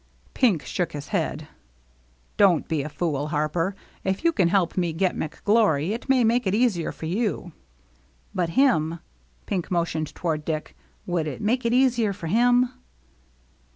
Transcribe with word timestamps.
Pink 0.33 0.63
shook 0.65 0.93
his 0.93 1.09
head." 1.09 1.47
Don't 2.37 2.67
be 2.67 2.81
a 2.81 2.89
fool. 2.89 3.27
Harper. 3.27 3.75
If 4.03 4.23
you 4.23 4.31
can 4.33 4.47
help 4.47 4.75
me 4.75 4.93
get 4.93 5.15
McGlory, 5.15 5.91
it 5.91 6.09
may 6.09 6.23
make 6.23 6.47
it 6.47 6.55
easier 6.55 6.91
for 6.91 7.05
you."" 7.05 7.51
But 8.41 8.49
him 8.57 8.97
—"Pink 9.45 9.69
motioned 9.69 10.15
toward 10.15 10.43
Dick 10.43 10.75
—"would 11.05 11.27
it 11.27 11.39
make 11.39 11.67
it 11.67 11.71
easier 11.73 12.13
for 12.13 12.25
him 12.25 12.69